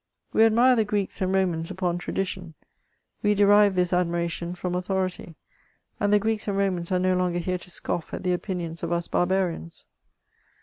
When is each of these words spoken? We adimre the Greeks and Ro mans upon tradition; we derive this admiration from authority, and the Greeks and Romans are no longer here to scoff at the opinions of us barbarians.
We 0.33 0.41
adimre 0.41 0.75
the 0.75 0.83
Greeks 0.83 1.21
and 1.21 1.31
Ro 1.31 1.45
mans 1.45 1.69
upon 1.69 1.99
tradition; 1.99 2.55
we 3.21 3.35
derive 3.35 3.75
this 3.75 3.93
admiration 3.93 4.55
from 4.55 4.73
authority, 4.73 5.35
and 5.99 6.11
the 6.11 6.17
Greeks 6.17 6.47
and 6.47 6.57
Romans 6.57 6.91
are 6.91 6.97
no 6.97 7.15
longer 7.15 7.37
here 7.37 7.59
to 7.59 7.69
scoff 7.69 8.11
at 8.11 8.23
the 8.23 8.33
opinions 8.33 8.81
of 8.81 8.91
us 8.91 9.07
barbarians. 9.07 9.85